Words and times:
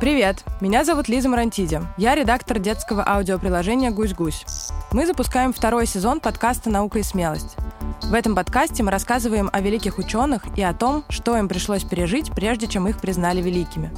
Привет! 0.00 0.44
Меня 0.62 0.82
зовут 0.82 1.08
Лиза 1.08 1.28
Марантиди. 1.28 1.78
Я 1.98 2.14
редактор 2.14 2.58
детского 2.58 3.06
аудиоприложения 3.06 3.90
«Гусь-гусь». 3.90 4.46
Мы 4.92 5.06
запускаем 5.06 5.52
второй 5.52 5.86
сезон 5.86 6.20
подкаста 6.20 6.70
«Наука 6.70 7.00
и 7.00 7.02
смелость». 7.02 7.56
В 8.04 8.14
этом 8.14 8.34
подкасте 8.34 8.82
мы 8.82 8.92
рассказываем 8.92 9.50
о 9.52 9.60
великих 9.60 9.98
ученых 9.98 10.44
и 10.56 10.62
о 10.62 10.72
том, 10.72 11.04
что 11.10 11.36
им 11.36 11.50
пришлось 11.50 11.84
пережить, 11.84 12.30
прежде 12.30 12.66
чем 12.66 12.88
их 12.88 12.98
признали 12.98 13.42
великими. 13.42 13.90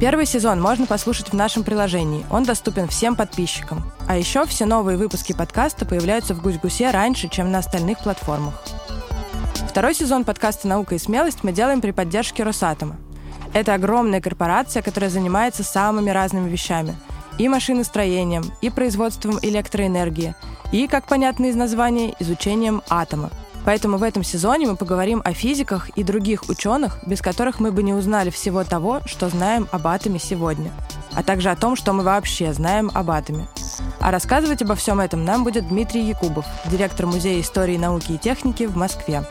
Первый 0.00 0.26
сезон 0.26 0.60
можно 0.60 0.86
послушать 0.86 1.28
в 1.28 1.34
нашем 1.34 1.62
приложении. 1.62 2.26
Он 2.28 2.42
доступен 2.42 2.88
всем 2.88 3.14
подписчикам. 3.14 3.84
А 4.08 4.16
еще 4.16 4.46
все 4.46 4.66
новые 4.66 4.98
выпуски 4.98 5.32
подкаста 5.32 5.86
появляются 5.86 6.34
в 6.34 6.42
«Гусь-гусе» 6.42 6.90
раньше, 6.90 7.28
чем 7.28 7.52
на 7.52 7.58
остальных 7.58 8.00
платформах. 8.00 8.60
Второй 9.80 9.94
сезон 9.94 10.24
подкаста 10.24 10.68
«Наука 10.68 10.96
и 10.96 10.98
смелость» 10.98 11.42
мы 11.42 11.52
делаем 11.52 11.80
при 11.80 11.92
поддержке 11.92 12.42
Росатома. 12.42 12.98
Это 13.54 13.72
огромная 13.72 14.20
корпорация, 14.20 14.82
которая 14.82 15.08
занимается 15.08 15.64
самыми 15.64 16.10
разными 16.10 16.50
вещами. 16.50 16.94
И 17.38 17.48
машиностроением, 17.48 18.44
и 18.60 18.68
производством 18.68 19.38
электроэнергии, 19.40 20.34
и, 20.70 20.86
как 20.86 21.06
понятно 21.06 21.46
из 21.46 21.56
названия, 21.56 22.14
изучением 22.20 22.82
атома– 22.90 23.30
Поэтому 23.64 23.98
в 23.98 24.02
этом 24.02 24.24
сезоне 24.24 24.66
мы 24.66 24.76
поговорим 24.76 25.20
о 25.24 25.32
физиках 25.32 25.90
и 25.90 26.02
других 26.02 26.48
ученых, 26.48 26.98
без 27.06 27.20
которых 27.20 27.60
мы 27.60 27.72
бы 27.72 27.82
не 27.82 27.92
узнали 27.92 28.30
всего 28.30 28.64
того, 28.64 29.00
что 29.04 29.28
знаем 29.28 29.68
об 29.70 29.86
атоме 29.86 30.18
сегодня, 30.18 30.72
а 31.12 31.22
также 31.22 31.50
о 31.50 31.56
том, 31.56 31.76
что 31.76 31.92
мы 31.92 32.02
вообще 32.02 32.52
знаем 32.52 32.90
об 32.94 33.10
атоме. 33.10 33.48
А 34.00 34.10
рассказывать 34.10 34.62
обо 34.62 34.74
всем 34.74 35.00
этом 35.00 35.24
нам 35.24 35.44
будет 35.44 35.68
Дмитрий 35.68 36.02
Якубов, 36.02 36.46
директор 36.70 37.06
Музея 37.06 37.40
истории, 37.40 37.76
науки 37.76 38.12
и 38.12 38.18
техники 38.18 38.64
в 38.64 38.76
Москве. 38.76 39.24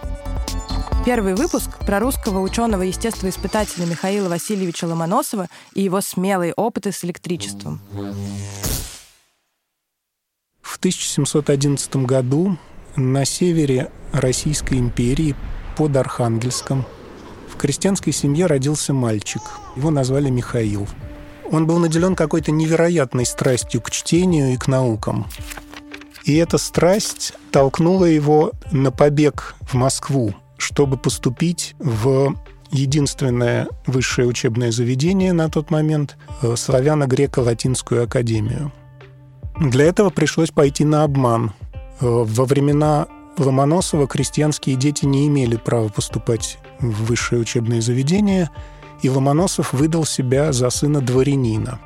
Первый 1.05 1.34
выпуск 1.34 1.80
про 1.85 1.99
русского 1.99 2.39
ученого-естествоиспытателя 2.39 3.85
Михаила 3.85 4.27
Васильевича 4.27 4.85
Ломоносова 4.85 5.48
и 5.73 5.81
его 5.81 6.02
смелые 6.02 6.53
опыты 6.53 6.91
с 6.91 7.03
электричеством. 7.05 7.80
В 10.61 10.77
1711 10.77 11.95
году 12.05 12.58
на 12.95 13.25
севере 13.25 13.92
Российской 14.11 14.75
империи 14.75 15.36
под 15.77 15.95
Архангельском 15.95 16.86
в 17.47 17.55
крестьянской 17.55 18.11
семье 18.11 18.45
родился 18.45 18.94
мальчик. 18.94 19.42
Его 19.77 19.92
назвали 19.92 20.30
Михаил. 20.30 20.88
Он 21.50 21.66
был 21.66 21.80
наделен 21.80 22.16
какой-то 22.16 22.52
невероятной 22.52 23.25
страстью 23.25 23.81
к 23.81 23.89
чтению 23.89 24.53
и 24.53 24.58
к 24.58 24.67
наукам. 24.67 25.27
И 26.25 26.36
эта 26.36 26.58
страсть 26.58 27.33
толкнула 27.52 28.05
его 28.05 28.52
на 28.72 28.92
побег 28.92 29.55
в 29.61 29.73
Москву, 29.73 30.36
чтобы 30.59 30.97
поступить 30.97 31.75
в 31.79 32.35
единственное 32.71 33.67
высшее 33.88 34.27
учебное 34.27 34.71
заведение 34.71 35.33
на 35.33 35.49
тот 35.49 35.71
момент 35.71 36.17
э,– 36.41 36.53
Славяно-Греко-Латинскую 36.55 38.03
академию. 38.03 38.71
Для 39.59 39.85
этого 39.85 40.09
пришлось 40.11 40.52
пойти 40.52 40.85
на 40.85 41.03
обман. 41.03 41.53
Э, 41.99 42.05
во 42.05 42.45
времена 42.45 43.07
Ломоносова 43.37 44.07
крестьянские 44.07 44.75
дети 44.75 45.05
не 45.05 45.27
имели 45.27 45.55
права 45.55 45.89
поступать 45.89 46.59
в 46.80 47.05
высшее 47.05 47.41
учебное 47.41 47.81
заведение, 47.81 48.49
и 49.02 49.09
Ломоносов 49.09 49.73
выдал 49.73 50.05
себя 50.05 50.52
за 50.52 50.69
сына 50.69 51.02
дворянина. 51.02 51.80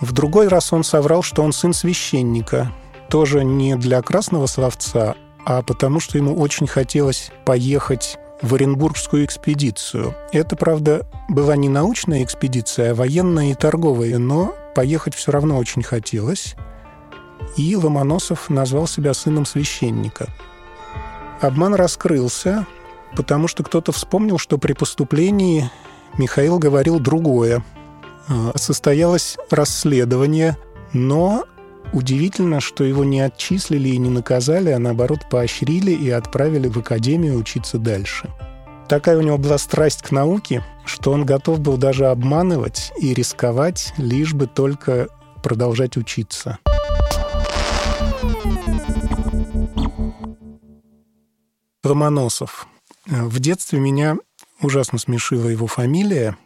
В 0.00 0.12
другой 0.12 0.48
раз 0.48 0.72
он 0.72 0.84
соврал, 0.84 1.22
что 1.22 1.42
он 1.42 1.52
сын 1.52 1.72
священника, 1.72 2.72
тоже 3.08 3.44
не 3.44 3.76
для 3.76 4.02
красного 4.02 4.46
словца, 4.46 5.14
а 5.46 5.62
потому 5.62 6.00
что 6.00 6.18
ему 6.18 6.36
очень 6.36 6.66
хотелось 6.66 7.30
поехать 7.46 8.18
в 8.42 8.54
Оренбургскую 8.54 9.24
экспедицию. 9.24 10.14
Это, 10.32 10.56
правда, 10.56 11.06
была 11.30 11.56
не 11.56 11.70
научная 11.70 12.22
экспедиция, 12.22 12.90
а 12.90 12.94
военная 12.94 13.52
и 13.52 13.54
торговая, 13.54 14.18
но 14.18 14.54
поехать 14.74 15.14
все 15.14 15.32
равно 15.32 15.56
очень 15.56 15.82
хотелось. 15.82 16.54
И 17.56 17.74
Ломоносов 17.74 18.50
назвал 18.50 18.86
себя 18.86 19.14
сыном 19.14 19.46
священника– 19.46 20.26
Обман 21.40 21.74
раскрылся, 21.74 22.66
потому 23.14 23.48
что 23.48 23.62
кто-то 23.62 23.92
вспомнил, 23.92 24.38
что 24.38 24.58
при 24.58 24.72
поступлении 24.72 25.70
Михаил 26.16 26.58
говорил 26.58 26.98
другое. 26.98 27.62
А, 28.28 28.52
состоялось 28.56 29.36
расследование, 29.50 30.56
но 30.92 31.44
удивительно, 31.92 32.60
что 32.60 32.84
его 32.84 33.04
не 33.04 33.20
отчислили 33.20 33.88
и 33.88 33.98
не 33.98 34.10
наказали, 34.10 34.70
а 34.70 34.78
наоборот 34.78 35.20
поощрили 35.30 35.92
и 35.92 36.10
отправили 36.10 36.68
в 36.68 36.78
академию 36.78 37.38
учиться 37.38 37.78
дальше. 37.78 38.30
Такая 38.88 39.18
у 39.18 39.22
него 39.22 39.36
была 39.36 39.58
страсть 39.58 40.02
к 40.02 40.12
науке, 40.12 40.62
что 40.84 41.10
он 41.10 41.24
готов 41.24 41.60
был 41.60 41.76
даже 41.76 42.06
обманывать 42.06 42.92
и 43.00 43.14
рисковать, 43.14 43.92
лишь 43.96 44.32
бы 44.32 44.46
только 44.46 45.08
продолжать 45.42 45.96
учиться. 45.96 46.58
Ломоносов. 51.82 52.66
В 53.06 53.38
детстве 53.38 53.78
меня 53.78 54.16
ужасно 54.60 54.98
смешила 54.98 55.48
его 55.48 55.66
фамилия. 55.66 56.36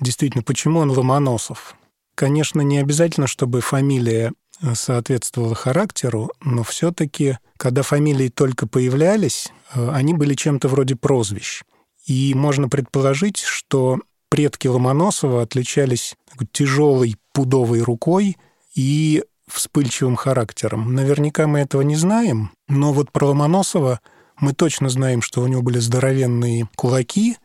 Действительно, 0.00 0.42
почему 0.42 0.80
он 0.80 0.90
Ломоносов? 0.90 1.76
Конечно, 2.14 2.60
не 2.60 2.78
обязательно, 2.78 3.26
чтобы 3.26 3.60
фамилия 3.60 4.32
соответствовала 4.74 5.54
характеру, 5.54 6.30
но 6.42 6.62
все-таки, 6.62 7.38
когда 7.56 7.82
фамилии 7.82 8.28
только 8.28 8.66
появлялись, 8.66 9.48
они 9.72 10.14
были 10.14 10.34
чем-то 10.34 10.68
вроде 10.68 10.96
прозвищ. 10.96 11.62
И 12.06 12.34
можно 12.34 12.68
предположить, 12.68 13.38
что 13.38 14.00
предки 14.28 14.68
Ломоносова 14.68 15.42
отличались 15.42 16.14
тяжелой 16.52 17.16
пудовой 17.32 17.82
рукой 17.82 18.36
и 18.74 19.24
вспыльчивым 19.48 20.16
характером. 20.16 20.94
Наверняка 20.94 21.46
мы 21.46 21.60
этого 21.60 21.82
не 21.82 21.96
знаем, 21.96 22.52
но 22.68 22.92
вот 22.92 23.10
про 23.12 23.26
Ломоносова– 23.26 24.00
мы 24.38 24.52
точно 24.52 24.88
знаем, 24.88 25.22
что 25.22 25.42
у 25.42 25.46
него 25.46 25.62
были 25.62 25.78
здоровенные 25.78 26.68
кулаки 26.76 27.36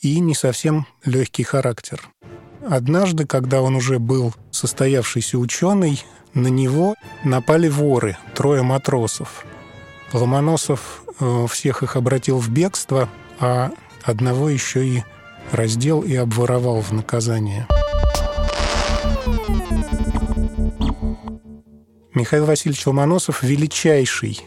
и 0.00 0.18
не 0.20 0.34
совсем 0.34 0.86
легкий 1.04 1.42
характер. 1.42 2.10
Однажды, 2.68 3.26
когда 3.26 3.62
он 3.62 3.76
уже 3.76 3.98
был 3.98 4.34
состоявшийся 4.50 5.38
ученый, 5.38 6.02
на 6.34 6.48
него 6.48 6.94
напали 7.24 7.68
воры, 7.68 8.16
трое 8.34 8.62
матросов. 8.62 9.44
Ломоносов 10.12 11.04
э, 11.18 11.46
всех 11.48 11.82
их 11.82 11.96
обратил 11.96 12.38
в 12.38 12.48
бегство, 12.50 13.08
а 13.38 13.70
одного 14.02 14.48
еще 14.48 14.86
и 14.86 15.04
раздел 15.52 16.02
и 16.02 16.14
обворовал 16.14 16.80
в 16.80 16.92
наказание. 16.92 17.66
Михаил 22.14 22.44
Васильевич 22.44 22.86
Ломоносов– 22.86 23.42
величайший 23.44 24.40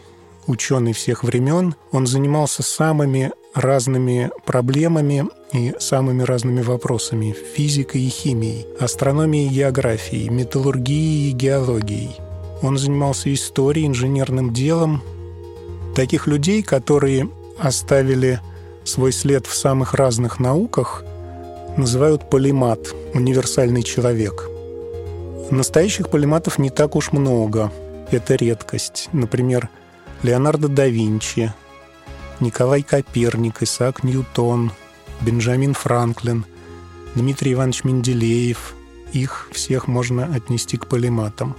ученый 0.46 0.92
всех 0.92 1.24
времен. 1.24 1.74
Он 1.92 2.06
занимался 2.06 2.62
самыми 2.62 3.32
разными 3.54 4.30
проблемами 4.44 5.26
и 5.54 5.72
самыми 5.78 6.24
разными 6.24 6.62
вопросами– 6.62 7.34
физикой 7.54 8.02
и 8.02 8.08
химией, 8.08 8.66
астрономией 8.80 9.46
и 9.46 9.54
географией, 9.54 10.28
металлургией 10.28 11.30
и 11.30 11.32
геологией. 11.32 12.16
Он 12.60 12.76
занимался 12.76 13.32
историей, 13.32 13.86
инженерным 13.86 14.52
делом. 14.52 15.00
Таких 15.94 16.26
людей, 16.26 16.62
которые 16.62 17.30
оставили 17.58 18.40
свой 18.82 19.12
след 19.12 19.46
в 19.46 19.54
самых 19.54 19.94
разных 19.94 20.40
науках, 20.40 21.04
называют 21.76 22.28
полимат– 22.28 22.92
универсальный 23.14 23.84
человек. 23.84 24.48
Настоящих 25.50 26.10
полиматов 26.10 26.58
не 26.58 26.70
так 26.70 26.96
уж 26.96 27.12
много. 27.12 27.72
Это 28.10 28.34
редкость. 28.34 29.08
Например, 29.12 29.68
Леонардо 30.22 30.68
да 30.68 30.86
Винчи, 30.86 31.52
Николай 32.40 32.82
Коперник, 32.82 33.62
Исаак 33.62 34.02
Ньютон, 34.02 34.72
Бенджамин 35.20 35.74
Франклин, 35.74 36.44
Дмитрий 37.14 37.52
Иванович 37.52 37.84
Менделеев. 37.84 38.74
Их 39.12 39.48
всех 39.52 39.86
можно 39.86 40.24
отнести 40.34 40.76
к 40.76 40.86
полиматам. 40.86 41.54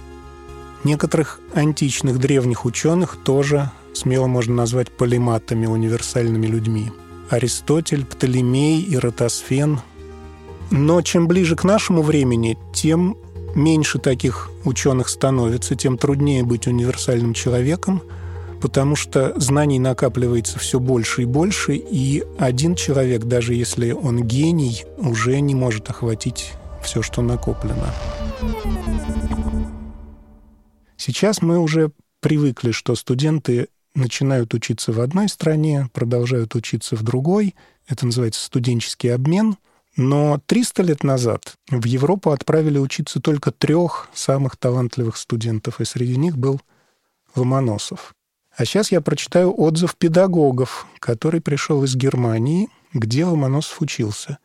Некоторых 0.84 1.40
античных 1.54 2.18
древних 2.18 2.64
ученых 2.64 3.16
тоже 3.24 3.70
смело 3.94 4.26
можно 4.26 4.54
назвать 4.54 4.90
полиматами, 4.90 5.66
универсальными 5.66 6.46
людьми. 6.46 6.92
Аристотель, 7.30 8.04
Птолемей 8.04 8.82
и 8.82 8.96
Ротосфен. 8.96 9.80
Но 10.70 11.00
чем 11.02 11.26
ближе 11.26 11.56
к 11.56 11.64
нашему 11.64 12.02
времени, 12.02 12.58
тем 12.74 13.16
меньше 13.54 13.98
таких 13.98 14.50
ученых 14.64 15.08
становится, 15.08 15.74
тем 15.74 15.96
труднее 15.96 16.44
быть 16.44 16.66
универсальным 16.66 17.34
человеком– 17.34 18.02
потому 18.60 18.96
что 18.96 19.38
знаний 19.38 19.78
накапливается 19.78 20.58
все 20.58 20.80
больше 20.80 21.22
и 21.22 21.24
больше, 21.24 21.74
и 21.76 22.24
один 22.38 22.74
человек, 22.74 23.24
даже 23.24 23.54
если 23.54 23.92
он 23.92 24.22
гений, 24.22 24.84
уже 24.98 25.40
не 25.40 25.54
может 25.54 25.90
охватить 25.90 26.52
все, 26.82 27.02
что 27.02 27.22
накоплено. 27.22 27.92
Сейчас 30.96 31.42
мы 31.42 31.58
уже 31.58 31.90
привыкли, 32.20 32.72
что 32.72 32.94
студенты 32.94 33.68
начинают 33.94 34.54
учиться 34.54 34.92
в 34.92 35.00
одной 35.00 35.28
стране, 35.28 35.88
продолжают 35.92 36.54
учиться 36.54 36.96
в 36.96 37.02
другой. 37.02 37.54
Это 37.86 38.06
называется 38.06 38.44
студенческий 38.44 39.14
обмен. 39.14 39.56
Но 39.96 40.40
300 40.46 40.82
лет 40.82 41.04
назад 41.04 41.54
в 41.70 41.84
Европу 41.86 42.30
отправили 42.30 42.78
учиться 42.78 43.18
только 43.20 43.50
трех 43.50 44.08
самых 44.12 44.56
талантливых 44.56 45.16
студентов, 45.16 45.80
и 45.80 45.86
среди 45.86 46.16
них 46.16 46.36
был 46.36 46.60
Ломоносов. 47.34 48.15
А 48.56 48.64
сейчас 48.64 48.90
я 48.90 49.02
прочитаю 49.02 49.52
отзыв 49.52 49.96
педагогов, 49.96 50.86
который 50.98 51.42
пришел 51.42 51.84
из 51.84 51.94
Германии, 51.94 52.68
где 52.94 53.26
Ломоносов 53.26 53.82
учился. 53.82 54.38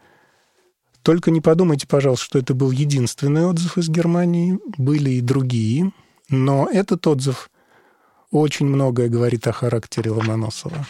Только 1.02 1.32
не 1.32 1.40
подумайте, 1.40 1.88
пожалуйста, 1.88 2.26
что 2.26 2.40
это 2.40 2.54
был 2.54 2.72
единственный 2.72 3.46
отзыв 3.46 3.78
из 3.78 3.90
Германии. 3.90 4.60
Были 4.78 5.12
и 5.12 5.22
другие. 5.22 5.94
Но 6.30 6.68
этот 6.70 7.08
отзыв 7.08 7.50
очень 8.32 8.66
многое 8.66 9.08
говорит 9.08 9.48
о 9.48 9.54
характере 9.54 10.12
Ломоносова. 10.12 10.86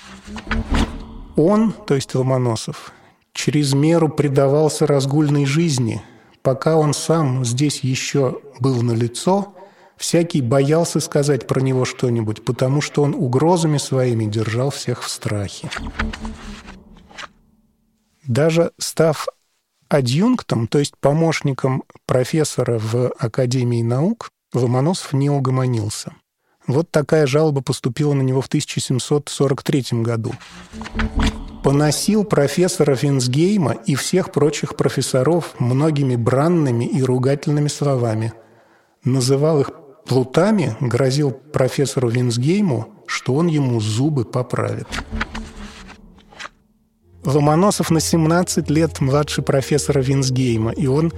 Он, 1.36 1.74
то 1.74 1.94
есть 1.94 2.16
Ломоносов, 2.16 2.92
через 3.34 3.74
меру 3.74 4.10
предавался 4.10 4.88
разгульной 4.88 5.46
жизни. 5.46 6.02
Пока 6.42 6.76
он 6.76 6.94
сам 6.96 7.46
здесь 7.46 7.82
еще 7.82 8.42
был 8.60 8.82
на 8.82 8.94
лицо, 8.94 9.54
всякий 10.02 10.42
боялся 10.42 11.00
сказать 11.00 11.48
про 11.48 11.62
него 11.62 11.86
что-нибудь, 11.86 12.44
потому 12.44 12.82
что 12.82 13.04
он 13.04 13.14
угрозами 13.14 13.78
своими 13.78 14.26
держал 14.26 14.72
всех 14.72 15.04
в 15.04 15.10
страхе. 15.10 15.70
Даже 18.28 18.72
став 18.80 19.28
адъюнктом, 19.90 20.68
то 20.68 20.80
есть 20.80 20.98
помощником 21.00 21.84
профессора 22.08 22.80
в 22.80 23.12
Академии 23.20 23.84
наук, 23.84 24.30
Ломоносов 24.54 25.14
не 25.14 25.30
угомонился. 25.30 26.14
Вот 26.66 26.90
такая 26.90 27.28
жалоба 27.28 27.62
поступила 27.62 28.14
на 28.14 28.22
него 28.22 28.42
в 28.42 28.48
1743 28.48 30.02
году. 30.02 30.34
Поносил 31.64 32.24
профессора 32.24 32.96
Винсгейма 32.96 33.74
и 33.74 33.94
всех 33.96 34.32
прочих 34.32 34.76
профессоров 34.76 35.60
многими 35.60 36.16
бранными 36.16 36.86
и 36.86 37.04
ругательными 37.04 37.68
словами. 37.68 38.34
Называл 39.04 39.62
их 39.62 39.72
плутами, 40.12 40.76
грозил 40.82 41.32
профессору 41.32 42.10
Винсгейму, 42.10 42.90
что 43.06 43.34
он 43.34 43.48
ему 43.48 43.80
зубы 43.80 44.26
поправит. 44.26 44.88
Ломоносов 47.24 47.92
на 47.92 48.02
17 48.02 48.70
лет 48.70 49.00
младше 49.00 49.42
профессора 49.42 50.02
Винсгейма, 50.02 50.72
и 50.72 50.88
он 50.88 51.14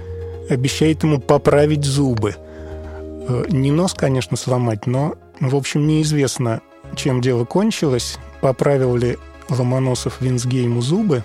обещает 0.48 1.02
ему 1.02 1.18
поправить 1.18 1.84
зубы. 1.84 2.36
Э, 2.38 3.44
не 3.48 3.72
нос, 3.72 3.94
конечно, 3.94 4.36
сломать, 4.36 4.86
но, 4.86 5.16
в 5.40 5.56
общем, 5.56 5.88
неизвестно, 5.88 6.60
чем 6.94 7.20
дело 7.20 7.44
кончилось, 7.44 8.18
поправил 8.42 8.94
ли 8.94 9.18
Ломоносов 9.48 10.20
Винсгейму 10.20 10.82
зубы, 10.82 11.24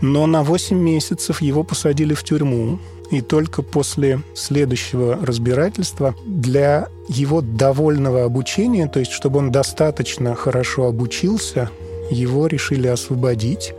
но 0.00 0.26
на 0.26 0.44
8 0.44 0.78
месяцев 0.78 1.42
его 1.42 1.64
посадили 1.64 2.14
в 2.14 2.22
тюрьму, 2.22 2.78
и 3.10 3.20
только 3.20 3.62
после 3.62 4.22
следующего 4.34 5.16
разбирательства 5.16 6.14
для 6.26 6.88
его 7.08 7.40
довольного 7.40 8.24
обучения, 8.24 8.86
то 8.86 9.00
есть 9.00 9.12
чтобы 9.12 9.38
он 9.38 9.50
достаточно 9.50 10.34
хорошо 10.34 10.86
обучился, 10.86 11.70
его 12.10 12.46
решили 12.46 12.86
освободить, 12.86 13.72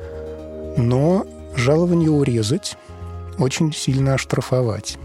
но 0.78 1.26
жалование 1.56 2.10
урезать, 2.10 2.78
очень 3.38 3.74
сильно 3.74 4.16
оштрафовать. 4.16 4.98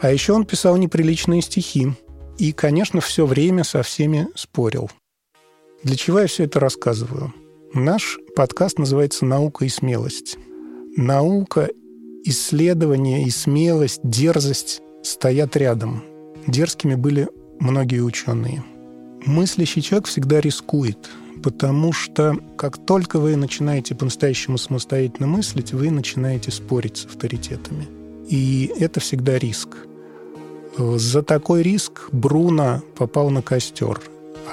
А 0.00 0.12
еще 0.12 0.32
он 0.32 0.44
писал 0.44 0.76
неприличные 0.76 1.42
стихи 1.42 1.92
и, 2.38 2.52
конечно, 2.52 3.00
все 3.00 3.26
время 3.26 3.64
со 3.64 3.82
всеми 3.82 4.28
спорил. 4.34 4.90
Для 5.82 5.96
чего 5.96 6.20
я 6.20 6.26
все 6.26 6.44
это 6.44 6.60
рассказываю? 6.60 7.32
Наш 7.74 8.18
подкаст 8.34 8.78
называется 8.78 9.24
«Наука 9.24 9.64
и 9.64 9.68
смелость». 9.68 10.38
Наука, 10.96 11.68
исследование 12.28 13.24
и 13.24 13.30
смелость, 13.30 14.00
дерзость 14.02 14.82
стоят 15.02 15.56
рядом. 15.56 16.02
Дерзкими 16.46 16.94
были 16.94 17.28
многие 17.60 18.00
ученые. 18.00 18.64
Мыслящий 19.24 19.82
человек 19.82 20.06
всегда 20.06 20.40
рискует, 20.40 21.10
потому 21.42 21.92
что 21.92 22.38
как 22.56 22.78
только 22.84 23.18
вы 23.18 23.36
начинаете 23.36 23.94
по-настоящему 23.94 24.58
самостоятельно 24.58 25.26
мыслить, 25.26 25.72
вы 25.72 25.90
начинаете 25.90 26.50
спорить 26.50 26.98
с 26.98 27.06
авторитетами. 27.06 27.86
И 28.28 28.72
это 28.78 29.00
всегда 29.00 29.38
риск. 29.38 29.68
За 30.76 31.22
такой 31.22 31.62
риск 31.62 32.08
Бруно 32.12 32.82
попал 32.96 33.30
на 33.30 33.42
костер, 33.42 34.00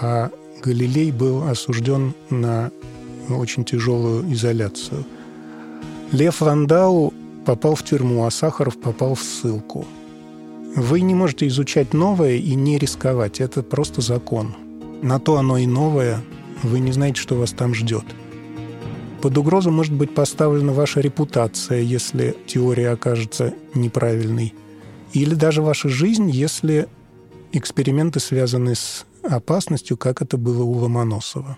а 0.01 0.31
Галилей 0.63 1.11
был 1.11 1.43
осужден 1.47 2.13
на 2.29 2.71
очень 3.29 3.63
тяжелую 3.63 4.33
изоляцию. 4.33 5.05
Лев 6.11 6.41
Вандау 6.41 7.13
попал 7.45 7.75
в 7.75 7.83
тюрьму, 7.83 8.25
а 8.25 8.31
Сахаров 8.31 8.79
попал 8.79 9.15
в 9.15 9.21
ссылку. 9.21 9.85
Вы 10.75 11.01
не 11.01 11.15
можете 11.15 11.47
изучать 11.47 11.93
новое 11.93 12.35
и 12.35 12.53
не 12.55 12.77
рисковать. 12.77 13.39
Это 13.39 13.63
просто 13.63 14.01
закон. 14.01 14.55
На 15.01 15.19
то 15.19 15.37
оно 15.37 15.57
и 15.57 15.65
новое, 15.65 16.21
вы 16.63 16.79
не 16.79 16.91
знаете, 16.91 17.21
что 17.21 17.35
вас 17.35 17.51
там 17.51 17.73
ждет. 17.73 18.03
Под 19.21 19.37
угрозу 19.37 19.71
может 19.71 19.93
быть 19.93 20.13
поставлена 20.13 20.73
ваша 20.73 20.99
репутация, 20.99 21.79
если 21.79 22.35
теория 22.45 22.89
окажется 22.89 23.53
неправильной. 23.73 24.53
Или 25.13 25.33
даже 25.33 25.61
ваша 25.61 25.87
жизнь, 25.87 26.29
если 26.29 26.87
эксперименты 27.53 28.19
связаны 28.19 28.75
с 28.75 29.05
опасностью, 29.23 29.97
как 29.97 30.21
это 30.21 30.37
было 30.37 30.63
у 30.63 30.73
Ломоносова. 30.73 31.57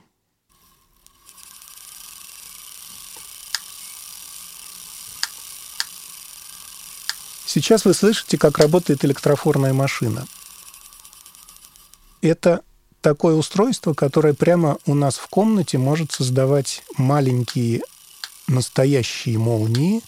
Сейчас 7.58 7.86
вы 7.86 7.96
слышите, 7.96 8.38
как 8.38 8.60
работает 8.60 9.04
электрофорная 9.04 9.74
машина. 9.74 10.28
Это 12.22 12.62
такое 13.02 13.34
устройство, 13.34 13.96
которое 13.96 14.36
прямо 14.36 14.78
у 14.86 14.94
нас 14.94 15.16
в 15.16 15.28
комнате 15.28 15.80
может 15.80 16.12
создавать 16.12 16.84
маленькие 17.00 17.82
настоящие 18.48 19.40
молнии, 19.40 20.04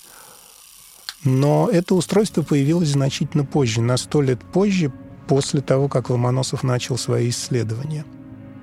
но 1.23 1.67
это 1.73 1.95
устройство 1.95 2.43
появилось 2.43 2.89
значительно 2.89 3.45
позже, 3.45 3.81
на 3.81 3.97
сто 3.97 4.21
лет 4.21 4.39
позже, 4.53 4.93
после 5.27 5.61
того, 5.61 5.87
как 5.87 6.11
Ломоносов 6.11 6.61
начал 6.61 6.99
свои 6.99 7.29
исследования. 7.29 8.05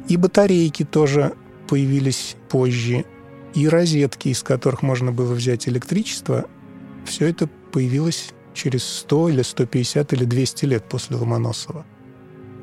И 0.08 0.16
батарейки 0.16 0.84
тоже 0.84 1.34
появились 1.66 2.36
позже, 2.48 3.04
и 3.52 3.66
розетки, 3.66 4.28
из 4.28 4.44
которых 4.44 4.82
можно 4.82 5.10
было 5.10 5.34
взять 5.34 5.66
электричество, 5.66 6.44
все 7.04 7.26
это 7.26 7.48
появилось 7.72 8.32
через 8.56 8.84
100 8.84 9.28
или 9.28 9.42
150 9.42 10.12
или 10.12 10.24
200 10.24 10.64
лет 10.64 10.88
после 10.88 11.16
Ломоносова– 11.16 11.86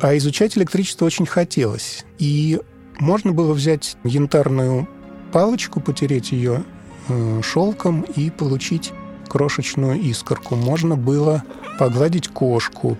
а 0.03 0.17
изучать 0.17 0.57
электричество 0.57 1.05
очень 1.05 1.25
хотелось. 1.25 2.05
И 2.19 2.59
можно 2.99 3.31
было 3.31 3.53
взять 3.53 3.95
янтарную 4.03 4.87
палочку, 5.31 5.79
потереть 5.79 6.33
ее 6.33 6.65
э, 7.07 7.41
шелком 7.41 8.01
и 8.01 8.29
получить 8.29 8.91
крошечную 9.29 9.99
искорку. 10.01 10.55
Можно 10.55 10.97
было 10.97 11.43
погладить 11.79 12.27
кошку, 12.27 12.97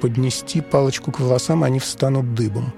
поднести 0.00 0.62
палочку 0.62 1.12
к 1.12 1.20
волосам, 1.20 1.62
они 1.62 1.78
встанут 1.78 2.34
дыбом. 2.34 2.72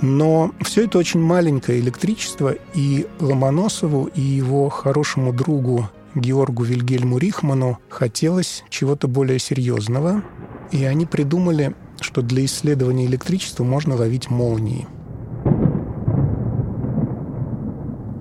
Но 0.00 0.52
все 0.60 0.84
это 0.84 0.98
очень 0.98 1.20
маленькое 1.20 1.80
электричество, 1.80 2.54
и 2.74 3.08
Ломоносову, 3.18 4.06
и 4.14 4.20
его 4.20 4.68
хорошему 4.68 5.32
другу 5.32 5.90
Георгу 6.14 6.64
Вильгельму 6.64 7.18
Рихману 7.18 7.78
хотелось 7.88 8.64
чего-то 8.68 9.08
более 9.08 9.38
серьезного, 9.38 10.22
и 10.70 10.84
они 10.84 11.06
придумали 11.06 11.74
что 12.00 12.22
для 12.22 12.44
исследования 12.44 13.06
электричества 13.06 13.64
можно 13.64 13.96
ловить 13.96 14.30
молнии. 14.30 14.86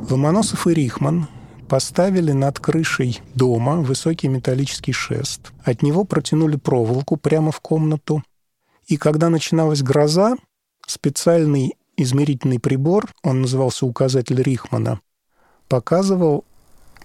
Ломоносов 0.10 0.68
и 0.68 0.74
Рихман 0.74 1.28
поставили 1.68 2.32
над 2.32 2.60
крышей 2.60 3.22
дома 3.36 3.78
высокий 3.78 4.28
металлический 4.28 4.92
шест. 4.92 5.52
От 5.64 5.82
него 5.82 6.04
протянули 6.04 6.56
проволоку 6.56 7.18
прямо 7.18 7.52
в 7.52 7.60
комнату. 7.62 8.24
И 8.88 8.98
когда 8.98 9.30
начиналась 9.30 9.82
гроза, 9.82 10.36
специальный 10.86 11.76
измерительный 11.96 12.60
прибор, 12.60 13.10
он 13.24 13.42
назывался 13.42 13.86
указатель 13.86 14.42
Рихмана, 14.42 15.00
показывал, 15.70 16.44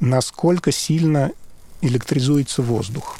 насколько 0.00 0.72
сильно 0.72 1.32
электризуется 1.80 2.62
воздух. 2.62 3.16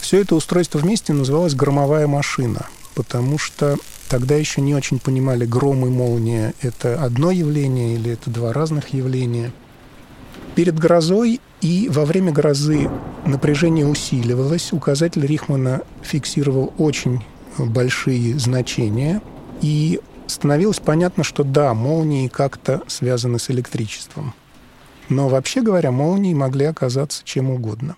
Все 0.00 0.20
это 0.20 0.34
устройство 0.34 0.78
вместе 0.78 1.12
называлось 1.12 1.54
громовая 1.54 2.06
машина– 2.06 2.66
потому 2.94 3.38
что 3.38 3.76
тогда 4.08 4.34
еще 4.34 4.60
не 4.60 4.74
очень 4.74 4.98
понимали, 4.98 5.46
гром 5.46 5.86
и 5.86 5.88
молния– 5.88 6.54
это 6.60 7.02
одно 7.02 7.30
явление 7.30 7.94
или 7.94 8.12
это 8.12 8.30
два 8.30 8.52
разных 8.52 8.92
явления. 8.92 9.52
Перед 10.54 10.78
грозой 10.78 11.40
и 11.60 11.88
во 11.90 12.04
время 12.04 12.32
грозы 12.32 12.90
напряжение 13.24 13.86
усиливалось. 13.86 14.72
Указатель 14.72 15.24
Рихмана 15.24 15.82
фиксировал 16.02 16.74
очень 16.76 17.24
большие 17.56 18.38
значения. 18.38 19.22
И 19.62 20.00
становилось 20.26 20.80
понятно, 20.80 21.22
что 21.22 21.44
да, 21.44 21.72
молнии 21.72 22.28
как-то 22.28 22.82
связаны 22.88 23.38
с 23.38 23.50
электричеством. 23.50 24.34
Но 25.10 25.28
вообще 25.28 25.60
говоря, 25.60 25.90
молнии 25.90 26.32
могли 26.32 26.64
оказаться 26.64 27.22
чем 27.24 27.50
угодно. 27.50 27.96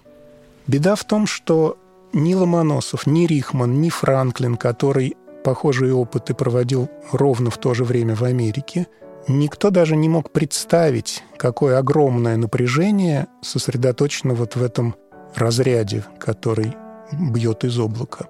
Беда 0.67 0.97
в 0.97 1.05
том, 1.05 1.27
что 1.27 1.79
ни 2.13 2.35
Ломоносов, 2.35 3.07
ни 3.07 3.27
Рихман, 3.27 3.81
ни 3.81 3.91
Франклин, 3.91 4.57
который 4.57 5.17
похожие 5.45 5.95
опыты 5.95 6.35
проводил 6.35 6.89
ровно 7.13 7.51
в 7.51 7.59
то 7.59 7.75
же 7.75 7.85
время 7.85 8.15
в 8.15 8.23
Америке, 8.25 8.87
никто 9.29 9.71
даже 9.71 9.95
не 9.95 10.09
мог 10.09 10.31
представить, 10.31 11.23
какое 11.37 11.79
огромное 11.79 12.37
напряжение 12.37 13.27
сосредоточено 13.43 14.35
вот 14.35 14.57
в 14.57 14.63
этом 14.63 14.95
разряде, 15.35 16.05
который 16.19 16.75
бьет 17.13 17.65
из 17.65 17.79
облака. 17.79 18.27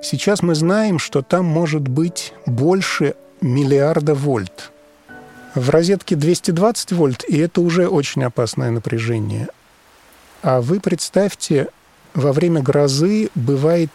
Сейчас 0.00 0.42
мы 0.42 0.54
знаем, 0.54 0.98
что 0.98 1.22
там 1.22 1.44
может 1.44 1.88
быть 1.88 2.32
больше 2.46 3.16
миллиарда 3.40 4.14
вольт. 4.14 4.72
В 5.58 5.70
розетке 5.70 6.14
220 6.14 6.92
вольт, 6.92 7.24
и 7.28 7.36
это 7.36 7.60
уже 7.60 7.88
очень 7.88 8.22
опасное 8.22 8.70
напряжение. 8.70 9.48
А 10.40 10.60
вы 10.60 10.78
представьте, 10.78 11.66
во 12.14 12.32
время 12.32 12.62
грозы 12.62 13.28
бывает 13.34 13.90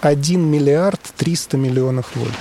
1 0.00 0.40
миллиард 0.40 0.98
300 1.18 1.58
миллионов 1.58 2.16
вольт. 2.16 2.32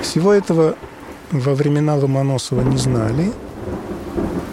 Всего 0.00 0.32
этого 0.32 0.74
во 1.32 1.54
времена 1.54 1.96
Ломоносова 1.96 2.62
не 2.62 2.78
знали, 2.78 3.30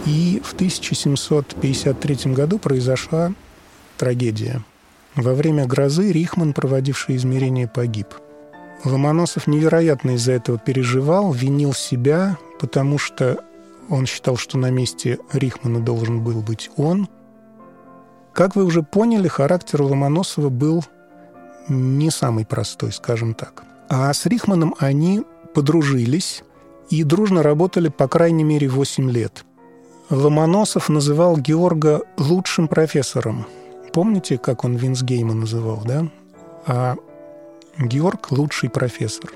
и 0.04 0.42
в 0.44 0.52
1753 0.52 2.32
году 2.34 2.58
произошла 2.58 3.32
трагедия. 3.96 4.60
Во 5.14 5.32
время 5.32 5.64
грозы 5.64 6.12
Рихман, 6.12 6.52
проводивший 6.52 7.16
измерения, 7.16 7.66
погиб. 7.66 8.08
Ломоносов 8.84 9.46
невероятно 9.46 10.12
из-за 10.12 10.32
этого 10.32 10.58
переживал, 10.58 11.32
винил 11.32 11.72
себя, 11.72 12.38
потому 12.60 12.98
что 12.98 13.44
он 13.88 14.06
считал, 14.06 14.36
что 14.36 14.58
на 14.58 14.70
месте 14.70 15.18
Рихмана 15.32 15.80
должен 15.80 16.22
был 16.22 16.40
быть 16.42 16.70
он. 16.76 17.08
Как 18.32 18.54
вы 18.54 18.64
уже 18.64 18.82
поняли, 18.82 19.28
характер 19.28 19.82
Ломоносова 19.82 20.50
был 20.50 20.84
не 21.68 22.10
самый 22.10 22.44
простой, 22.44 22.92
скажем 22.92 23.34
так. 23.34 23.64
А 23.88 24.12
с 24.12 24.26
Рихманом 24.26 24.74
они 24.78 25.22
подружились 25.54 26.42
и 26.90 27.02
дружно 27.02 27.42
работали 27.42 27.88
по 27.88 28.08
крайней 28.08 28.44
мере 28.44 28.68
8 28.68 29.10
лет. 29.10 29.44
Ломоносов 30.10 30.88
называл 30.88 31.36
Георга 31.36 32.02
лучшим 32.16 32.68
профессором. 32.68 33.46
Помните, 33.92 34.38
как 34.38 34.64
он 34.64 34.76
Винсгейма 34.76 35.34
называл, 35.34 35.82
да? 35.84 36.08
А 36.66 36.96
Георг– 37.78 38.28
лучший 38.30 38.70
профессор. 38.70 39.30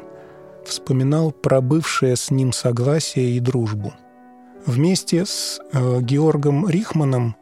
Вспоминал 0.64 1.30
про 1.30 1.60
бывшее 1.60 2.16
с 2.16 2.30
ним 2.30 2.52
согласие 2.52 3.36
и 3.36 3.40
дружбу. 3.40 3.92
Вместе 4.64 5.26
с 5.26 5.60
э, 5.72 6.00
Георгом 6.00 6.68
Рихманом 6.68 7.36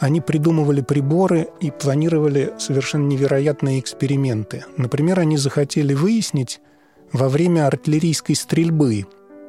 они 0.00 0.20
придумывали 0.20 0.80
приборы 0.80 1.48
и 1.60 1.70
планировали 1.70 2.54
совершенно 2.58 3.06
невероятные 3.06 3.78
эксперименты. 3.78 4.64
Например, 4.76 5.20
они 5.20 5.36
захотели 5.36 5.94
выяснить 5.94 6.60
во 7.12 7.28
время 7.28 7.66
артиллерийской 7.66 8.34
стрельбы, 8.34 9.06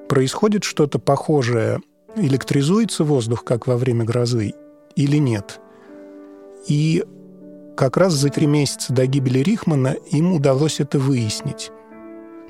происходит 0.10 0.64
что-то 0.64 1.00
похожее, 1.00 1.82
электризуется 2.16 3.04
воздух, 3.04 3.44
как 3.44 3.68
во 3.68 3.78
время 3.78 4.06
грозы, 4.06 4.54
или 4.96 5.18
нет. 5.18 5.60
И 6.68 7.04
как 7.76 7.98
раз 7.98 8.14
за 8.14 8.30
три 8.30 8.48
месяца 8.48 8.94
до 8.94 9.06
гибели 9.06 9.40
Рихмана 9.40 9.96
им 10.12 10.34
удалось 10.34 10.80
это 10.80 11.00
выяснить. 11.00 11.72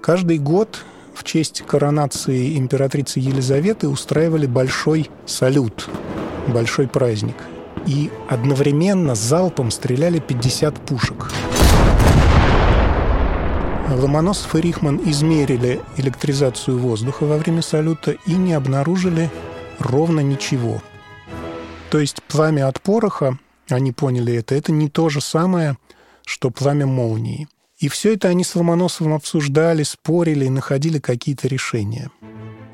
Каждый 0.01 0.38
год 0.38 0.84
в 1.13 1.24
честь 1.24 1.63
коронации 1.65 2.58
императрицы 2.58 3.20
Елизаветы 3.20 3.88
устраивали 3.88 4.46
большой 4.48 5.10
салют, 5.25 5.89
большой 6.48 6.88
праздник– 6.88 7.36
и 7.86 8.12
одновременно 8.30 9.15
залпом 9.15 9.72
стреляли 9.72 10.20
50 10.20 10.75
пушек. 10.86 11.32
Ломоносов 13.89 14.56
и 14.56 14.62
Рихман 14.62 15.00
измерили 15.06 15.82
электризацию 15.98 16.80
воздуха 16.80 17.25
во 17.25 17.38
время 17.38 17.62
салюта 17.62 18.15
и 18.25 18.34
не 18.34 18.53
обнаружили 18.53 19.30
ровно 19.80 20.22
ничего. 20.22 20.82
То 21.92 22.00
есть 22.00 22.24
пламя 22.24 22.68
от 22.68 22.82
пороха, 22.82 23.38
они 23.75 23.92
поняли 23.92 24.34
это, 24.36 24.56
это 24.56 24.72
не 24.72 24.89
то 24.89 25.10
же 25.10 25.22
самое, 25.22 25.77
что 26.25 26.50
пламя 26.50 26.86
молнии. 26.86 27.48
И 27.80 27.89
все 27.89 28.13
это 28.13 28.30
они 28.30 28.44
с 28.44 28.56
Ломоносовым 28.56 29.13
обсуждали, 29.13 29.84
спорили 29.84 30.46
и 30.46 30.50
находили 30.50 31.00
какие-то 31.00 31.48
решения. 31.48 32.12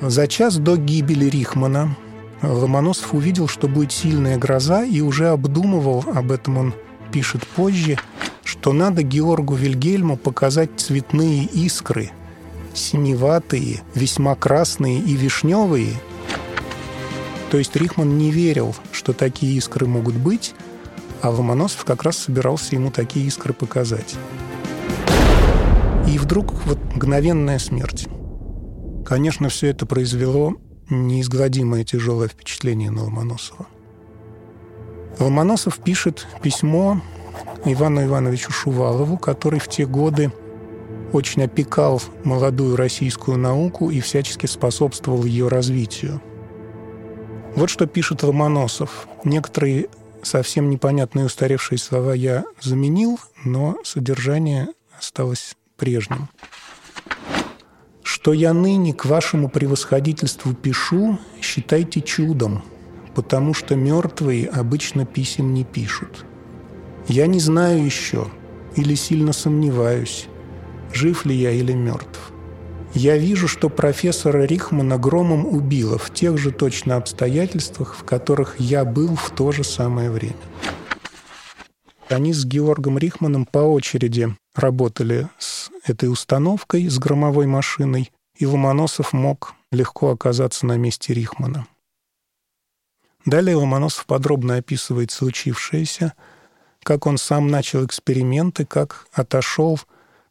За 0.02 0.28
час 0.28 0.58
до 0.58 0.78
гибели 0.78 1.26
Рихмана 1.26 1.98
Ломоносов 2.42 3.14
увидел, 3.14 3.48
что 3.48 3.68
будет 3.68 3.92
сильная 3.92 4.38
гроза, 4.38 4.84
и 4.86 5.02
уже 5.02 5.30
обдумывал, 5.30 6.06
об 6.14 6.32
этом 6.32 6.58
он 6.58 6.74
пишет 7.12 7.46
позже, 7.46 7.98
что 8.44 8.72
надо 8.72 9.04
Георгу 9.04 9.56
Вильгельму 9.56 10.16
показать 10.16 10.70
цветные 10.78 11.44
искры, 11.46 12.12
синеватые, 12.74 13.82
весьма 13.94 14.36
красные 14.36 15.00
и 15.00 15.16
вишневые. 15.16 15.94
То 17.52 17.58
есть 17.58 17.76
Рихман 17.76 18.18
не 18.18 18.32
верил, 18.32 18.76
что 18.92 19.12
такие 19.12 19.58
искры 19.58 19.88
могут 19.88 20.16
быть, 20.16 20.54
а 21.22 21.30
Ломоносов 21.30 21.86
как 21.86 22.04
раз 22.04 22.18
собирался 22.18 22.76
ему 22.76 22.92
такие 22.92 23.26
искры 23.26 23.54
показать. 23.54 24.16
И 26.08 26.18
вдруг 26.18 26.54
вот 26.66 26.80
мгновенная 26.96 27.60
смерть. 27.60 28.08
Конечно, 29.06 29.50
все 29.50 29.68
это 29.68 29.86
произвело 29.86 30.56
неизгладимое 30.90 31.84
тяжелое 31.84 32.28
впечатление 32.28 32.90
на 32.90 33.04
Ломоносова. 33.04 33.68
Ломоносов 35.20 35.80
пишет 35.80 36.28
письмо 36.42 37.02
Ивану 37.66 38.06
Ивановичу 38.06 38.52
Шувалову, 38.52 39.18
который 39.18 39.60
в 39.60 39.68
те 39.68 39.86
годы 39.86 40.32
очень 41.12 41.44
опекал 41.44 42.02
молодую 42.24 42.76
российскую 42.76 43.38
науку 43.38 43.90
и 43.90 44.00
всячески 44.00 44.46
способствовал 44.46 45.26
ее 45.26 45.48
развитию. 45.48 46.22
Вот 47.56 47.70
что 47.70 47.88
пишет 47.88 48.24
Ломоносов. 48.24 49.08
Некоторые 49.24 49.90
совсем 50.24 50.70
непонятные 50.70 51.26
устаревшие 51.26 51.78
слова 51.78 52.14
я 52.14 52.46
заменил, 52.62 53.20
но 53.44 53.78
содержание 53.84 54.70
осталось 54.98 55.56
прежним 55.78 56.30
что 58.20 58.34
я 58.34 58.54
ныне 58.54 58.94
к 58.94 59.06
вашему 59.06 59.48
превосходительству 59.48 60.54
пишу, 60.54 61.18
считайте 61.42 62.02
чудом, 62.02 62.64
потому 63.16 63.54
что 63.54 63.76
мертвые 63.76 64.50
обычно 64.50 65.06
писем 65.06 65.54
не 65.54 65.64
пишут. 65.64 66.26
Я 67.08 67.28
не 67.28 67.40
знаю 67.40 67.86
еще, 67.86 68.28
или 68.76 68.96
сильно 68.96 69.32
сомневаюсь, 69.32 70.28
жив 70.92 71.26
ли 71.26 71.34
я 71.34 71.52
или 71.52 71.72
мертв. 71.72 72.34
Я 72.94 73.18
вижу, 73.18 73.48
что 73.48 73.70
профессора 73.70 74.44
Рихмана 74.46 74.98
громом 74.98 75.46
убило 75.46 75.98
в 75.98 76.12
тех 76.14 76.38
же 76.38 76.52
точно 76.52 76.96
обстоятельствах, 76.96 77.96
в 77.96 78.04
которых 78.04 78.60
я 78.60 78.84
был 78.84 79.16
в 79.16 79.30
то 79.30 79.52
же 79.52 79.64
самое 79.64 80.10
время. 80.10 80.36
Они 82.10 82.34
с 82.34 82.44
Георгом 82.46 82.98
Рихманом 82.98 83.46
по 83.46 83.60
очереди 83.60 84.36
работали 84.56 85.30
с 85.38 85.70
этой 85.86 86.12
установкой, 86.12 86.88
с 86.88 86.98
громовой 86.98 87.46
машиной, 87.46 88.12
и 88.36 88.48
Ломоносов 88.48 89.14
мог 89.14 89.54
легко 89.72 90.10
оказаться 90.10 90.66
на 90.66 90.78
месте 90.78 91.14
Рихмана. 91.14 91.68
Далее 93.26 93.56
Ломоносов 93.56 94.08
подробно 94.08 94.56
описывает 94.56 95.12
случившееся, 95.12 96.14
как 96.82 97.06
он 97.06 97.20
сам 97.20 97.48
начал 97.50 97.86
эксперименты, 97.86 98.66
как 98.66 99.08
отошел 99.14 99.80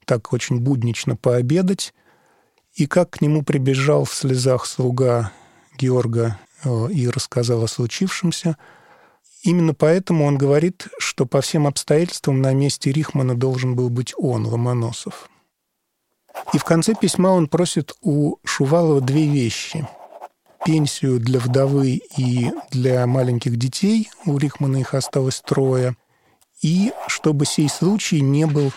так 0.05 0.33
очень 0.33 0.59
буднично 0.59 1.15
пообедать, 1.15 1.95
и 2.75 2.87
как 2.87 3.11
к 3.11 3.21
нему 3.21 3.43
прибежал 3.43 4.05
в 4.05 4.15
слезах 4.15 4.67
слуга 4.67 5.33
Георга 5.77 6.39
э, 6.65 6.89
и 6.91 7.09
рассказал 7.09 7.65
о 7.65 7.69
случившемся– 7.69 8.57
Именно 9.43 9.73
поэтому 9.73 10.25
он 10.25 10.37
говорит, 10.37 10.89
что 10.99 11.25
по 11.25 11.41
всем 11.41 11.67
обстоятельствам 11.67 12.43
на 12.43 12.53
месте 12.55 12.91
Рихмана 12.91 13.37
должен 13.37 13.77
был 13.77 13.89
быть 13.89 14.13
он, 14.17 14.47
Ломоносов. 14.47 15.31
И 16.53 16.59
в 16.59 16.65
конце 16.65 16.95
письма 16.95 17.29
он 17.29 17.49
просит 17.49 17.95
у 18.01 18.37
Шувалова 18.45 19.01
две 19.01 19.27
вещи. 19.27 19.89
Пенсию 20.65 21.21
для 21.21 21.39
вдовы 21.39 22.03
и 22.17 22.51
для 22.71 23.07
маленьких 23.07 23.57
детей, 23.57 24.11
у 24.27 24.39
Рихмана 24.39 24.79
их 24.79 24.95
осталось 24.95 25.41
трое, 25.41 25.97
и 26.61 26.93
чтобы 27.07 27.47
сей 27.47 27.69
случай 27.69 28.21
не 28.21 28.45
был 28.45 28.73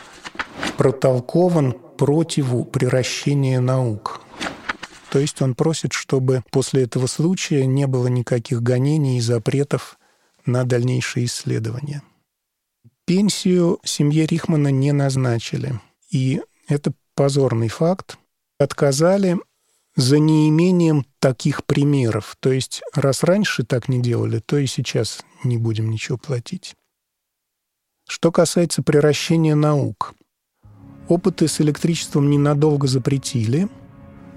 протолкован 0.78 1.76
противу 2.02 2.66
приращения 2.66 3.60
наук. 3.60 4.22
То 5.12 5.20
есть 5.20 5.40
он 5.44 5.54
просит, 5.54 5.94
чтобы 5.94 6.44
после 6.50 6.86
этого 6.86 7.06
случая 7.06 7.68
не 7.68 7.86
было 7.86 8.08
никаких 8.08 8.64
гонений 8.64 9.20
и 9.20 9.22
запретов 9.22 10.00
на 10.44 10.64
дальнейшие 10.64 11.28
исследования. 11.28 12.02
Пенсию 13.06 13.80
семье 13.84 14.26
Рихмана 14.26 14.70
не 14.70 14.94
назначили. 14.94 15.80
И 16.10 16.42
это 16.68 16.92
позорный 17.14 17.68
факт. 17.68 18.18
Отказали 18.58 19.38
за 19.96 20.18
неимением 20.18 21.06
таких 21.20 21.64
примеров. 21.66 22.36
То 22.40 22.52
есть, 22.52 22.82
раз 22.96 23.22
раньше 23.22 23.64
так 23.64 23.90
не 23.90 24.02
делали, 24.02 24.40
то 24.40 24.58
и 24.58 24.66
сейчас 24.66 25.24
не 25.44 25.58
будем 25.58 25.92
ничего 25.92 26.18
платить. 26.18 26.76
Что 28.08 28.32
касается 28.32 28.82
превращения 28.82 29.54
наук. 29.54 30.16
Опыты 31.12 31.50
с 31.50 31.60
электричеством 31.60 32.30
ненадолго 32.30 32.88
запретили, 32.88 33.68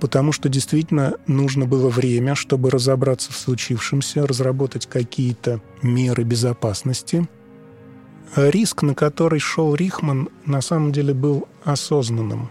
потому 0.00 0.32
что 0.32 0.48
действительно 0.48 1.14
нужно 1.28 1.66
было 1.66 1.88
время, 1.88 2.34
чтобы 2.34 2.68
разобраться 2.68 3.32
в 3.32 3.36
случившемся, 3.36 4.26
разработать 4.26 4.86
какие-то 4.86 5.60
меры 5.82 6.24
безопасности. 6.24 7.28
Риск, 8.34 8.82
на 8.82 8.96
который 8.96 9.38
шел 9.38 9.76
Рихман, 9.76 10.30
на 10.46 10.60
самом 10.60 10.90
деле 10.90 11.14
был 11.14 11.46
осознанным. 11.62 12.50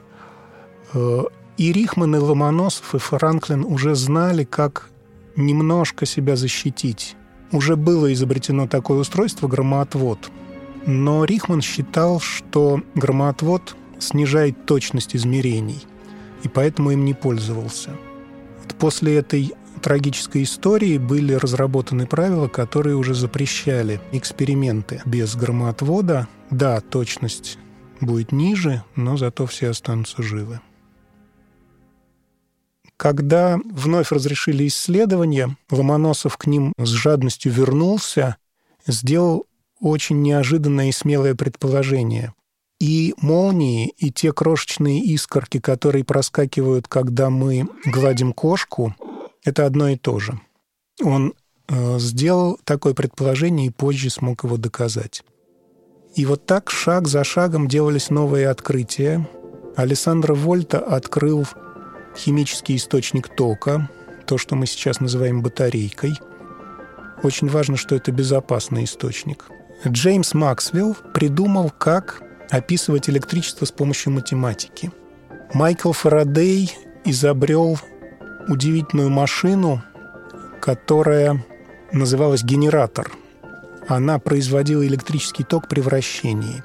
Э, 0.94 1.24
и 1.58 1.74
Рихман, 1.74 2.16
и 2.16 2.20
Ломоносов, 2.20 2.96
и 2.96 3.00
Франклин 3.00 3.66
уже 3.66 3.94
знали, 3.94 4.46
как 4.46 4.90
немножко 5.36 6.06
себя 6.06 6.38
защитить. 6.38 7.18
Уже 7.52 7.76
было 7.76 8.14
изобретено 8.14 8.68
такое 8.70 9.00
устройство 9.00 9.50
громоотвод. 9.50 10.32
Но 10.86 11.26
Рихман 11.26 11.62
считал, 11.62 12.22
что 12.22 12.82
громоотвод 12.96 13.76
снижает 14.08 14.66
точность 14.66 15.16
измерений, 15.16 15.86
и 16.44 16.48
поэтому 16.48 16.92
им 16.92 17.06
не 17.06 17.14
пользовался. 17.14 17.92
После 18.80 19.16
этой 19.18 19.54
трагической 19.82 20.44
истории 20.44 20.98
были 20.98 21.34
разработаны 21.34 22.08
правила, 22.08 22.48
которые 22.48 22.96
уже 22.96 23.14
запрещали 23.14 24.00
эксперименты 24.12 25.02
без 25.06 25.36
громоотвода. 25.36 26.28
Да, 26.50 26.82
точность 26.82 27.58
будет 28.00 28.32
ниже, 28.32 28.84
но 28.96 29.18
зато 29.18 29.46
все 29.46 29.70
останутся 29.70 30.24
живы. 30.24 30.60
Когда 32.98 33.60
вновь 33.70 34.12
разрешили 34.12 34.68
исследования, 34.68 35.58
Ломоносов 35.70 36.38
к 36.38 36.46
ним 36.46 36.74
с 36.78 36.88
жадностью 36.88 37.52
вернулся, 37.52 38.38
сделал 38.88 39.46
очень 39.82 40.22
неожиданное 40.22 40.90
и 40.90 40.94
смелое 40.94 41.36
предположение. 41.36 42.34
И 42.84 43.14
молнии, 43.22 43.94
и 43.98 44.12
те 44.12 44.34
крошечные 44.34 45.00
искорки, 45.00 45.62
которые 45.62 46.04
проскакивают, 46.04 46.90
когда 46.90 47.30
мы 47.30 47.66
гладим 47.86 48.34
кошку, 48.34 48.94
это 49.46 49.66
одно 49.66 49.88
и 49.88 49.96
то 49.96 50.20
же. 50.20 50.38
Он 51.02 51.34
э, 51.70 51.98
сделал 52.00 52.60
такое 52.66 52.94
предположение 52.94 53.68
и 53.68 53.70
позже 53.70 54.10
смог 54.10 54.44
его 54.44 54.58
доказать. 54.58 55.24
И 56.18 56.26
вот 56.26 56.46
так 56.46 56.70
шаг 56.72 57.08
за 57.08 57.24
шагом 57.24 57.70
делались 57.70 58.10
новые 58.10 58.50
открытия. 58.50 59.30
Александр 59.78 60.34
Вольта 60.34 60.80
открыл 60.80 61.48
химический 62.18 62.76
источник 62.76 63.34
тока, 63.34 63.90
то, 64.28 64.38
что 64.38 64.56
мы 64.56 64.66
сейчас 64.66 65.00
называем 65.00 65.42
батарейкой. 65.42 66.16
Очень 67.24 67.48
важно, 67.48 67.78
что 67.78 67.96
это 67.96 68.12
безопасный 68.12 68.84
источник. 68.84 69.46
Джеймс 69.88 70.34
Максвелл 70.34 70.98
придумал, 71.14 71.70
как 71.70 72.22
описывать 72.54 73.10
электричество 73.10 73.66
с 73.66 73.72
помощью 73.72 74.14
математики. 74.14 74.92
Майкл 75.54 75.92
Фарадей 75.92 76.72
изобрел 77.04 77.80
удивительную 78.48 79.10
машину, 79.10 79.82
которая 80.62 81.44
называлась 81.92 82.44
генератор. 82.44 83.12
Она 83.88 84.20
производила 84.20 84.86
электрический 84.86 85.44
ток 85.44 85.68
при 85.68 85.82
вращении. 85.82 86.64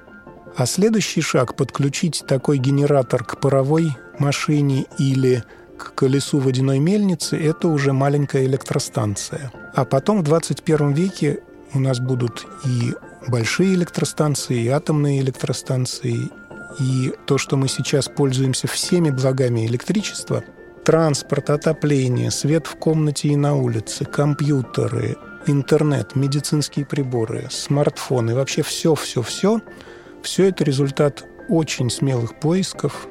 А 0.56 0.66
следующий 0.66 1.22
шаг– 1.22 1.54
подключить 1.56 2.24
такой 2.26 2.58
генератор 2.58 3.24
к 3.24 3.40
паровой 3.40 3.96
машине 4.18 4.86
или 4.98 5.42
к 5.78 5.94
колесу 5.94 6.38
водяной 6.38 6.80
мельницы– 6.80 7.36
это 7.42 7.68
уже 7.68 7.92
маленькая 7.92 8.44
электростанция. 8.44 9.52
А 9.74 9.84
потом 9.84 10.20
в 10.20 10.24
21 10.24 10.92
веке 10.92 11.40
у 11.72 11.78
нас 11.78 11.98
будут 11.98 12.46
и 12.66 12.92
большие 13.26 13.74
электростанции, 13.74 14.62
и 14.62 14.68
атомные 14.68 15.20
электростанции, 15.20 16.30
и 16.78 17.12
то, 17.26 17.38
что 17.38 17.56
мы 17.56 17.68
сейчас 17.68 18.08
пользуемся 18.08 18.66
всеми 18.66 19.10
благами 19.10 19.66
электричества– 19.66 20.44
транспорт, 20.84 21.50
отопление, 21.50 22.30
свет 22.30 22.66
в 22.66 22.76
комнате 22.76 23.28
и 23.28 23.36
на 23.36 23.54
улице, 23.54 24.04
компьютеры, 24.04 25.16
интернет, 25.46 26.16
медицинские 26.16 26.86
приборы, 26.86 27.48
смартфоны, 27.50 28.34
вообще 28.34 28.62
все-все-все– 28.62 29.60
все 30.22 30.48
это 30.48 30.64
результат 30.64 31.24
очень 31.48 31.90
смелых 31.90 32.40
поисков 32.40 33.06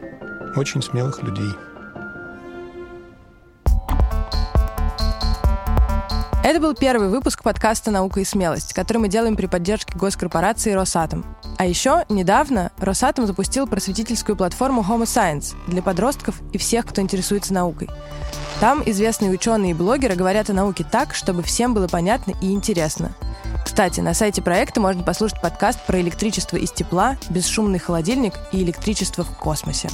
очень 0.60 0.82
смелых 0.82 1.22
людей. 1.24 1.52
Это 6.48 6.62
был 6.62 6.74
первый 6.74 7.10
выпуск 7.10 7.44
подкаста 7.44 7.92
«Наука 7.92 8.22
и 8.22 8.24
смелость», 8.24 8.72
который 8.74 9.00
мы 9.00 9.10
делаем 9.10 9.36
при 9.36 9.48
поддержке 9.48 9.98
госкорпорации 9.98 10.72
«Росатом». 10.72 11.26
А 11.58 11.66
еще 11.66 12.06
недавно 12.08 12.72
Росатом 12.78 13.28
запустил 13.28 13.68
просветительскую 13.68 14.38
платформу 14.38 14.82
Homo 14.82 15.04
Science 15.04 15.58
для 15.68 15.82
подростков 15.82 16.40
и 16.54 16.58
всех, 16.58 16.86
кто 16.86 17.02
интересуется 17.02 17.54
наукой. 17.54 17.90
Там 18.62 18.82
известные 18.86 19.32
ученые 19.32 19.72
и 19.72 19.74
блогеры 19.74 20.16
говорят 20.16 20.50
о 20.50 20.54
науке 20.54 20.86
так, 20.90 21.16
чтобы 21.16 21.44
всем 21.44 21.74
было 21.74 21.90
понятно 21.90 22.34
и 22.42 22.54
интересно. 22.54 23.12
Кстати, 23.66 24.00
на 24.00 24.14
сайте 24.14 24.42
проекта 24.42 24.80
можно 24.80 25.04
послушать 25.04 25.42
подкаст 25.42 25.86
про 25.86 26.00
электричество 26.00 26.56
из 26.56 26.72
тепла, 26.72 27.18
бесшумный 27.30 27.80
холодильник 27.80 28.36
и 28.54 28.64
электричество 28.64 29.26
в 29.26 29.38
космосе. 29.38 29.90